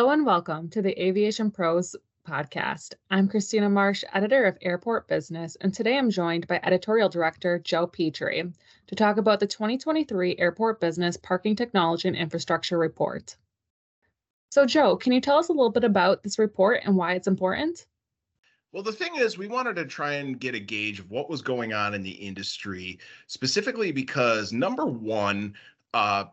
[0.00, 1.94] Hello and welcome to the Aviation Pros
[2.26, 2.94] podcast.
[3.10, 7.86] I'm Christina Marsh, editor of Airport Business, and today I'm joined by editorial director Joe
[7.86, 8.50] Petrie
[8.86, 13.36] to talk about the 2023 Airport Business Parking Technology and Infrastructure Report.
[14.48, 17.28] So, Joe, can you tell us a little bit about this report and why it's
[17.28, 17.84] important?
[18.72, 21.42] Well, the thing is, we wanted to try and get a gauge of what was
[21.42, 25.56] going on in the industry, specifically because number one,
[25.92, 26.24] uh,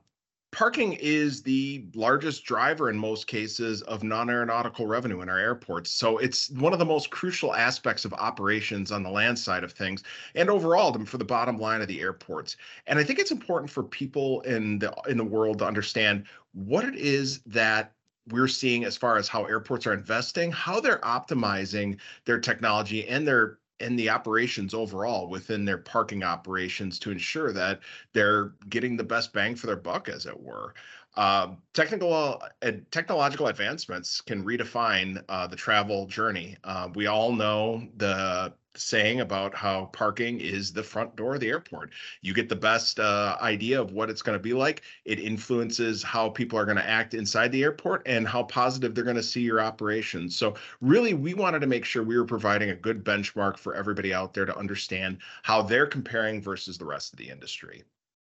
[0.58, 5.92] parking is the largest driver in most cases of non-aeronautical revenue in our airports.
[5.92, 9.72] So it's one of the most crucial aspects of operations on the land side of
[9.72, 10.02] things
[10.34, 12.58] and overall for the bottom line of the airports.
[12.88, 16.86] And i think it's important for people in the in the world to understand what
[16.86, 17.94] it is that
[18.30, 23.28] we're seeing as far as how airports are investing how they're optimizing their technology and
[23.28, 27.80] their and the operations overall within their parking operations to ensure that
[28.14, 30.73] they're getting the best bang for their buck, as it were.
[31.16, 36.56] Uh, technical uh, technological advancements can redefine uh, the travel journey.
[36.64, 41.50] Uh, we all know the saying about how parking is the front door of the
[41.50, 41.92] airport.
[42.22, 44.84] You get the best uh, idea of what it's going to be like.
[45.06, 49.03] It influences how people are going to act inside the airport and how positive they're
[49.03, 50.38] going to see your operations.
[50.38, 54.14] So, really, we wanted to make sure we were providing a good benchmark for everybody
[54.14, 57.84] out there to understand how they're comparing versus the rest of the industry.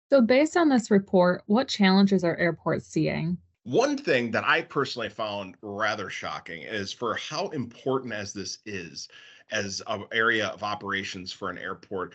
[0.09, 3.37] So, based on this report, what challenges are airports seeing?
[3.63, 9.07] One thing that I personally found rather shocking is for how important as this is,
[9.51, 12.13] as an area of operations for an airport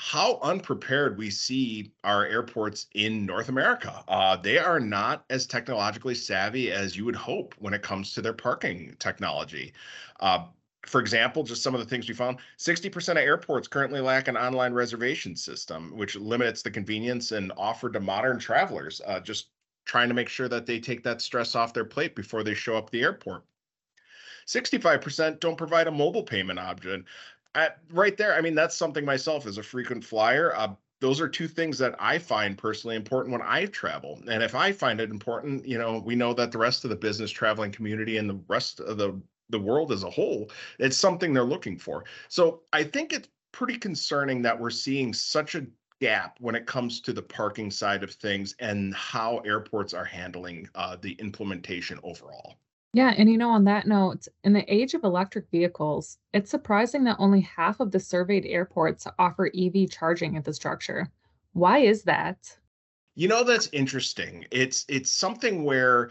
[0.00, 4.04] how unprepared we see our airports in North America.
[4.06, 8.22] Uh, they are not as technologically savvy as you would hope when it comes to
[8.22, 9.72] their parking technology.
[10.20, 10.46] Uh,
[10.86, 14.36] for example, just some of the things we found 60% of airports currently lack an
[14.36, 19.48] online reservation system, which limits the convenience and offered to modern travelers, uh, just
[19.88, 22.76] trying to make sure that they take that stress off their plate before they show
[22.76, 23.42] up the airport.
[24.46, 27.04] 65% don't provide a mobile payment option.
[27.54, 30.54] At, right there, I mean, that's something myself as a frequent flyer.
[30.54, 34.20] Uh, those are two things that I find personally important when I travel.
[34.30, 36.96] And if I find it important, you know, we know that the rest of the
[36.96, 39.20] business traveling community and the rest of the
[39.50, 42.04] the world as a whole, it's something they're looking for.
[42.28, 45.66] So I think it's pretty concerning that we're seeing such a
[46.00, 50.68] gap when it comes to the parking side of things and how airports are handling
[50.74, 52.56] uh, the implementation overall.
[52.94, 57.04] Yeah, and you know, on that note, in the age of electric vehicles, it's surprising
[57.04, 61.10] that only half of the surveyed airports offer EV charging infrastructure.
[61.52, 62.56] Why is that?
[63.14, 64.46] You know, that's interesting.
[64.50, 66.10] It's it's something where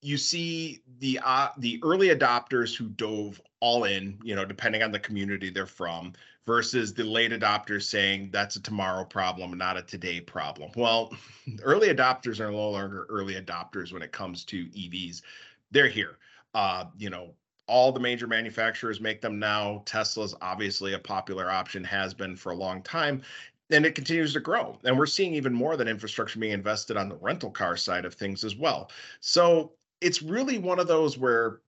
[0.00, 4.92] you see the uh, the early adopters who dove all in, you know, depending on
[4.92, 6.12] the community they're from,
[6.46, 10.70] versus the late adopters saying that's a tomorrow problem, not a today problem.
[10.76, 11.12] Well,
[11.62, 15.22] early adopters are no longer early adopters when it comes to EVs
[15.72, 16.18] they're here.
[16.54, 17.34] Uh, you know,
[17.66, 19.82] all the major manufacturers make them now.
[19.84, 23.20] Tesla's obviously a popular option, has been for a long time,
[23.70, 24.78] and it continues to grow.
[24.84, 28.14] And we're seeing even more that infrastructure being invested on the rental car side of
[28.14, 28.92] things as well.
[29.18, 31.60] So it's really one of those where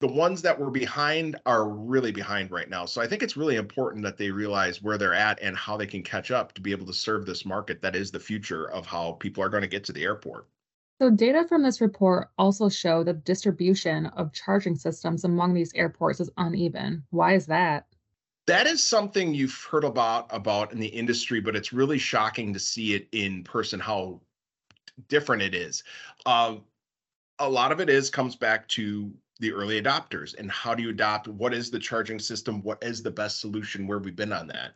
[0.00, 2.84] the ones that were behind are really behind right now.
[2.84, 5.86] So I think it's really important that they realize where they're at and how they
[5.86, 8.84] can catch up to be able to serve this market that is the future of
[8.84, 10.46] how people are going to get to the airport.
[11.00, 15.72] So, data from this report also show that the distribution of charging systems among these
[15.74, 17.04] airports is uneven.
[17.10, 17.86] Why is that?
[18.46, 22.58] That is something you've heard about about in the industry, but it's really shocking to
[22.58, 24.20] see it in person how
[25.08, 25.84] different it is.
[26.24, 26.56] Uh,
[27.38, 30.90] a lot of it is comes back to the early adopters and how do you
[30.90, 34.46] adopt what is the charging system what is the best solution where we've been on
[34.46, 34.72] that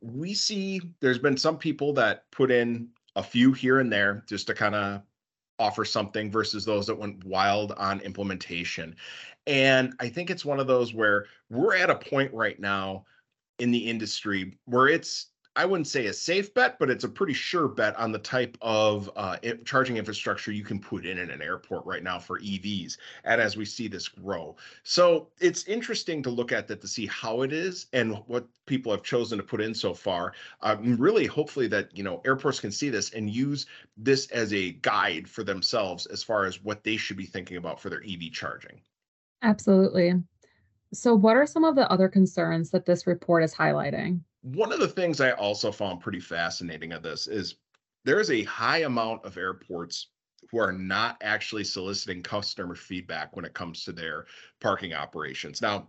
[0.00, 4.46] we see there's been some people that put in a few here and there just
[4.46, 5.02] to kind of
[5.58, 8.96] offer something versus those that went wild on implementation.
[9.46, 13.04] And I think it's one of those where we're at a point right now
[13.58, 17.32] in the industry where it's I wouldn't say a safe bet, but it's a pretty
[17.32, 21.42] sure bet on the type of uh, charging infrastructure you can put in in an
[21.42, 24.54] airport right now for EVs, and as we see this grow.
[24.84, 28.92] So it's interesting to look at that to see how it is and what people
[28.92, 30.34] have chosen to put in so far.
[30.62, 34.72] Um, really, hopefully that you know airports can see this and use this as a
[34.72, 38.30] guide for themselves as far as what they should be thinking about for their EV
[38.32, 38.80] charging.
[39.42, 40.14] Absolutely.
[40.92, 44.20] So, what are some of the other concerns that this report is highlighting?
[44.42, 47.56] One of the things I also found pretty fascinating of this is
[48.04, 50.08] there is a high amount of airports
[50.50, 54.26] who are not actually soliciting customer feedback when it comes to their
[54.60, 55.60] parking operations.
[55.60, 55.88] Now,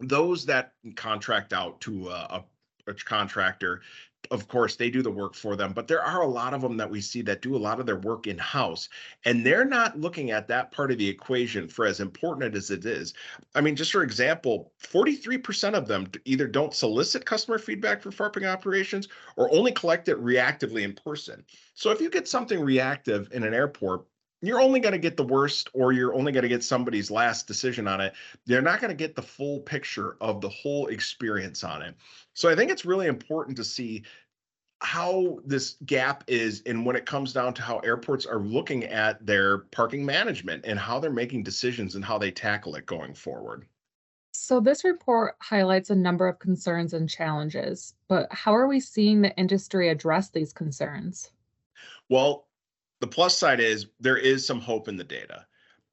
[0.00, 2.44] those that contract out to a,
[2.86, 3.82] a, a contractor
[4.30, 6.76] of course they do the work for them but there are a lot of them
[6.76, 8.88] that we see that do a lot of their work in house
[9.24, 12.84] and they're not looking at that part of the equation for as important as it
[12.84, 13.14] is.
[13.54, 18.46] I mean just for example 43% of them either don't solicit customer feedback for parking
[18.46, 21.44] operations or only collect it reactively in person.
[21.74, 24.04] So if you get something reactive in an airport
[24.42, 27.46] you're only going to get the worst or you're only going to get somebody's last
[27.46, 28.14] decision on it.
[28.46, 31.94] They're not going to get the full picture of the whole experience on it.
[32.32, 34.04] So i think it's really important to see
[34.82, 39.24] how this gap is and when it comes down to how airports are looking at
[39.24, 43.66] their parking management and how they're making decisions and how they tackle it going forward.
[44.32, 49.20] So this report highlights a number of concerns and challenges but how are we seeing
[49.20, 51.30] the industry address these concerns?
[52.08, 52.46] Well
[53.00, 55.46] the plus side is there is some hope in the data.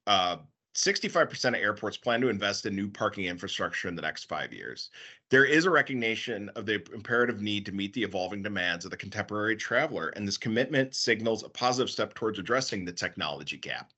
[0.05, 0.37] Uh,
[0.75, 4.91] 65% of airports plan to invest in new parking infrastructure in the next five years.
[5.31, 8.97] There is a recognition of the imperative need to meet the evolving demands of the
[8.97, 13.91] contemporary traveler, and this commitment signals a positive step towards addressing the technology gap.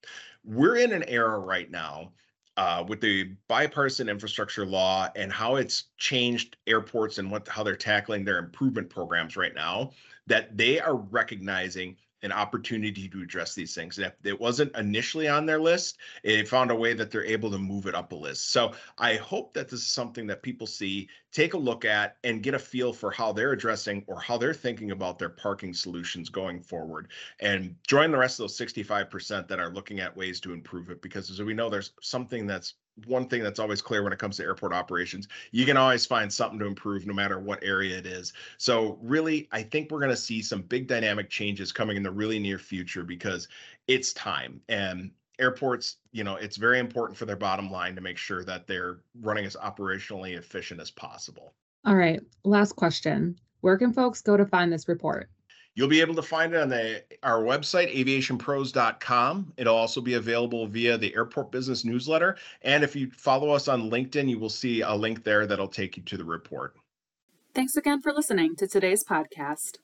[0.46, 2.14] We're in an era right now
[2.56, 7.76] uh, with the bipartisan infrastructure law and how it's changed airports and what how they're
[7.76, 9.92] tackling their improvement programs right now
[10.28, 13.98] that they are recognizing an opportunity to address these things.
[13.98, 17.50] And if it wasn't initially on their list, it found a way that they're able
[17.52, 18.52] to move it up a list.
[18.52, 22.44] So I hope that this is something that people see, take a look at, and
[22.44, 26.30] get a feel for how they're addressing or how they're thinking about their parking solutions
[26.30, 27.10] going forward.
[27.40, 31.02] And join the rest of those 65% that are looking at ways to improve it.
[31.02, 34.38] Because as we know, there's something that's one thing that's always clear when it comes
[34.38, 35.28] to airport operations.
[35.52, 38.34] You can always find something to improve no matter what area it is.
[38.58, 42.12] So, really, I think we're going to see some big dynamic changes coming in the
[42.12, 43.48] really near future because
[43.88, 44.62] it's time.
[44.68, 48.68] And airports, you know, it's very important for their bottom line to make sure that
[48.68, 51.54] they're running as operationally efficient as possible.
[51.86, 52.22] All right.
[52.44, 55.30] Last question Where can folks go to find this report?
[55.76, 59.54] You'll be able to find it on the our website, aviationpros.com.
[59.56, 62.38] It'll also be available via the Airport Business Newsletter.
[62.64, 65.96] And if you follow us on LinkedIn, you will see a link there that'll take
[65.96, 66.76] you to the report.
[67.54, 69.78] Thanks again for listening to today's podcast.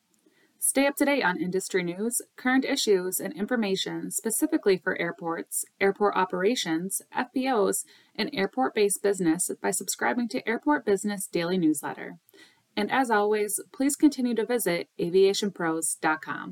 [0.67, 6.15] Stay up to date on industry news, current issues, and information specifically for airports, airport
[6.15, 7.85] operations, FBOs,
[8.15, 12.17] and airport based business by subscribing to Airport Business Daily Newsletter.
[12.75, 16.51] And as always, please continue to visit aviationpros.com.